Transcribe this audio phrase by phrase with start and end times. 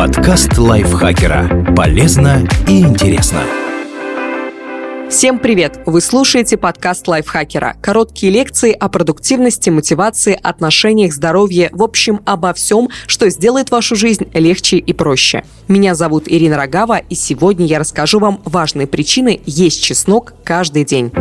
[0.00, 1.74] Подкаст лайфхакера.
[1.76, 3.42] Полезно и интересно.
[5.10, 5.80] Всем привет!
[5.84, 7.76] Вы слушаете подкаст лайфхакера.
[7.82, 14.26] Короткие лекции о продуктивности, мотивации, отношениях, здоровье, в общем, обо всем, что сделает вашу жизнь
[14.32, 15.44] легче и проще.
[15.68, 21.12] Меня зовут Ирина Рогава, и сегодня я расскажу вам важные причины есть чеснок каждый день.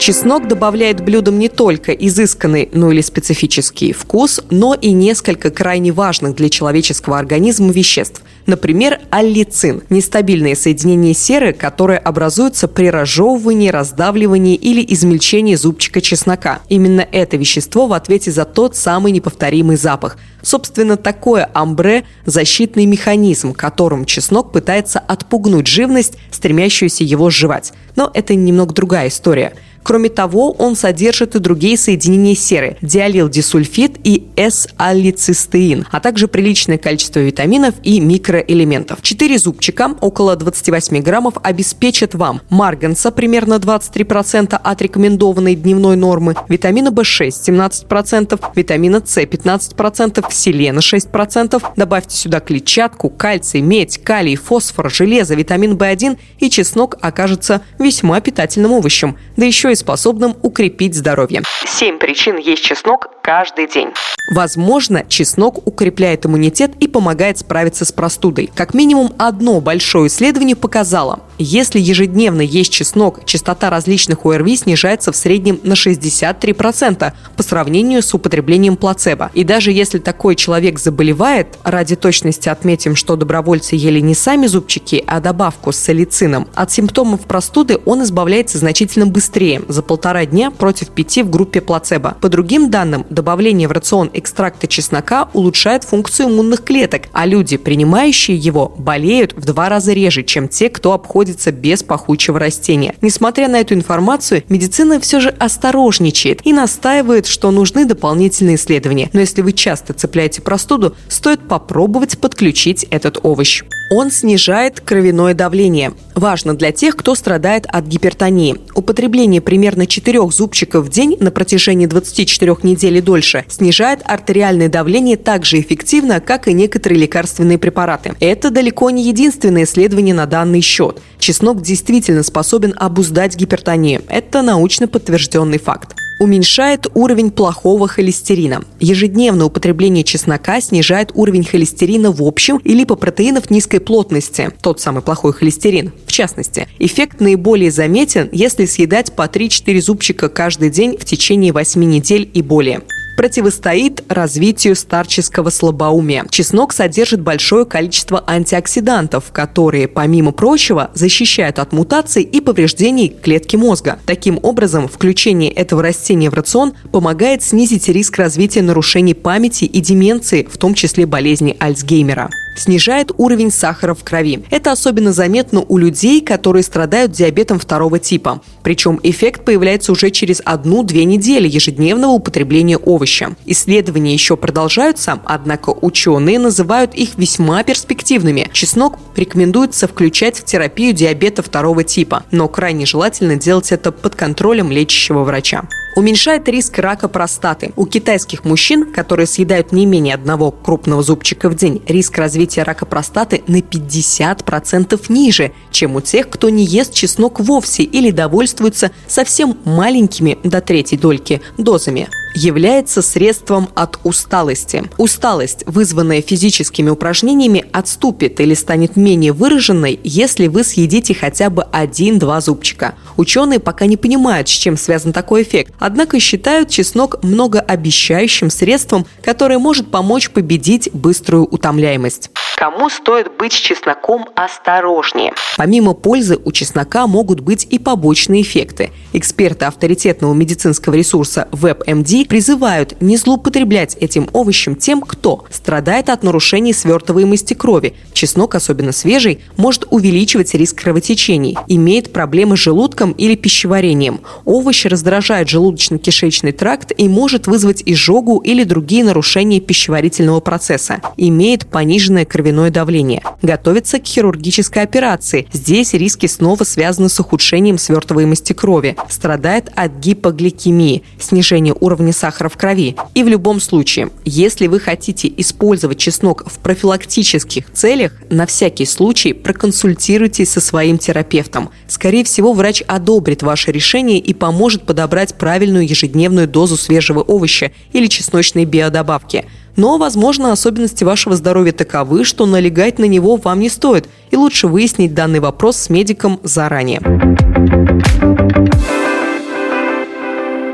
[0.00, 6.34] Чеснок добавляет блюдам не только изысканный, ну или специфический вкус, но и несколько крайне важных
[6.36, 8.22] для человеческого организма веществ.
[8.46, 16.60] Например, аллицин– нестабильное соединение серы, которое образуется при разжевывании, раздавливании или измельчении зубчика чеснока.
[16.70, 20.16] Именно это вещество в ответе за тот самый неповторимый запах.
[20.40, 27.74] Собственно, такое амбре– защитный механизм, которым чеснок пытается отпугнуть живность, стремящуюся его сживать.
[27.96, 34.26] Но это немного другая история– Кроме того, он содержит и другие соединения серы– диалилдисульфид и
[34.36, 39.02] S-аллицистеин, а также приличное количество витаминов и микроэлементов.
[39.02, 46.88] Четыре зубчика, около 28 граммов, обеспечат вам марганца примерно 23% от рекомендованной дневной нормы, витамина
[46.88, 51.62] В6 17%, витамина С 15%, селена 6%.
[51.76, 58.72] Добавьте сюда клетчатку, кальций, медь, калий, фосфор, железо, витамин В1 и чеснок окажется весьма питательным
[58.72, 59.16] овощем.
[59.36, 61.42] Да еще и способным укрепить здоровье.
[61.66, 63.90] Семь причин есть чеснок каждый день.
[64.30, 68.50] Возможно, чеснок укрепляет иммунитет и помогает справиться с простудой.
[68.54, 75.16] Как минимум одно большое исследование показало, если ежедневно есть чеснок, частота различных ОРВИ снижается в
[75.16, 79.30] среднем на 63% по сравнению с употреблением плацебо.
[79.32, 85.02] И даже если такой человек заболевает, ради точности отметим, что добровольцы ели не сами зубчики,
[85.06, 90.90] а добавку с салицином, от симптомов простуды он избавляется значительно быстрее за полтора дня против
[90.90, 92.16] пяти в группе плацебо.
[92.20, 98.34] По другим данным, добавление в рацион экстракта чеснока улучшает функцию иммунных клеток, а люди, принимающие
[98.34, 102.94] его, болеют в два раза реже, чем те, кто обходится без пахучего растения.
[103.02, 109.10] Несмотря на эту информацию, медицина все же осторожничает и настаивает, что нужны дополнительные исследования.
[109.12, 113.64] Но если вы часто цепляете простуду, стоит попробовать подключить этот овощ.
[113.92, 115.92] Он снижает кровяное давление.
[116.14, 118.56] Важно для тех, кто страдает от гипертонии.
[118.76, 125.16] Употребление примерно 4 зубчиков в день на протяжении 24 недель и дольше снижает артериальное давление
[125.16, 128.14] так же эффективно, как и некоторые лекарственные препараты.
[128.20, 131.00] Это далеко не единственное исследование на данный счет.
[131.18, 134.02] Чеснок действительно способен обуздать гипертонию.
[134.08, 138.62] Это научно подтвержденный факт уменьшает уровень плохого холестерина.
[138.78, 145.32] Ежедневное употребление чеснока снижает уровень холестерина в общем и липопротеинов низкой плотности, тот самый плохой
[145.32, 145.92] холестерин.
[146.06, 151.82] В частности, эффект наиболее заметен, если съедать по 3-4 зубчика каждый день в течение 8
[151.82, 152.82] недель и более
[153.20, 156.24] противостоит развитию старческого слабоумия.
[156.30, 163.98] Чеснок содержит большое количество антиоксидантов, которые, помимо прочего, защищают от мутаций и повреждений клетки мозга.
[164.06, 170.48] Таким образом, включение этого растения в рацион помогает снизить риск развития нарушений памяти и деменции,
[170.50, 174.44] в том числе болезни Альцгеймера снижает уровень сахара в крови.
[174.50, 178.40] Это особенно заметно у людей, которые страдают диабетом второго типа.
[178.62, 183.34] Причем эффект появляется уже через одну-две недели ежедневного употребления овоща.
[183.46, 188.48] Исследования еще продолжаются, однако ученые называют их весьма перспективными.
[188.52, 194.70] Чеснок рекомендуется включать в терапию диабета второго типа, но крайне желательно делать это под контролем
[194.70, 197.72] лечащего врача уменьшает риск рака простаты.
[197.76, 202.86] У китайских мужчин, которые съедают не менее одного крупного зубчика в день, риск развития рака
[202.86, 209.56] простаты на 50% ниже, чем у тех, кто не ест чеснок вовсе или довольствуется совсем
[209.64, 214.84] маленькими до третьей дольки дозами является средством от усталости.
[214.98, 222.40] Усталость, вызванная физическими упражнениями, отступит или станет менее выраженной, если вы съедите хотя бы один-два
[222.40, 222.94] зубчика.
[223.16, 229.58] Ученые пока не понимают, с чем связан такой эффект, однако считают чеснок многообещающим средством, которое
[229.58, 232.30] может помочь победить быструю утомляемость.
[232.60, 235.32] Кому стоит быть с чесноком осторожнее?
[235.56, 238.90] Помимо пользы у чеснока могут быть и побочные эффекты.
[239.14, 246.74] Эксперты авторитетного медицинского ресурса WebMD призывают не злоупотреблять этим овощем тем, кто страдает от нарушений
[246.74, 247.94] свертываемости крови.
[248.12, 254.20] Чеснок, особенно свежий, может увеличивать риск кровотечений, имеет проблемы с желудком или пищеварением.
[254.44, 261.00] Овощ раздражает желудочно-кишечный тракт и может вызвать изжогу или другие нарушения пищеварительного процесса.
[261.16, 263.22] Имеет пониженное кровотечение кровяное давление.
[263.42, 265.46] Готовится к хирургической операции.
[265.52, 268.96] Здесь риски снова связаны с ухудшением свертываемости крови.
[269.08, 272.96] Страдает от гипогликемии, снижения уровня сахара в крови.
[273.14, 279.32] И в любом случае, если вы хотите использовать чеснок в профилактических целях, на всякий случай
[279.32, 281.70] проконсультируйтесь со своим терапевтом.
[281.86, 288.06] Скорее всего, врач одобрит ваше решение и поможет подобрать правильную ежедневную дозу свежего овоща или
[288.06, 289.44] чесночной биодобавки.
[289.80, 294.68] Но, возможно, особенности вашего здоровья таковы, что налегать на него вам не стоит, и лучше
[294.68, 297.00] выяснить данный вопрос с медиком заранее.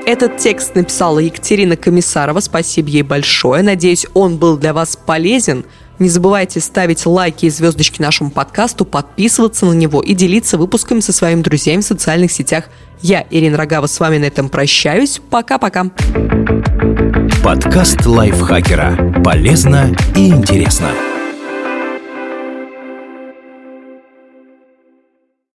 [0.06, 2.40] Этот текст написала Екатерина Комиссарова.
[2.40, 3.62] Спасибо ей большое.
[3.62, 5.64] Надеюсь, он был для вас полезен.
[5.98, 11.12] Не забывайте ставить лайки и звездочки нашему подкасту, подписываться на него и делиться выпусками со
[11.12, 12.64] своими друзьями в социальных сетях.
[13.00, 15.20] Я, Ирина Рогава, с вами на этом прощаюсь.
[15.30, 15.90] Пока-пока.
[17.42, 19.22] Подкаст лайфхакера.
[19.24, 20.90] Полезно и интересно.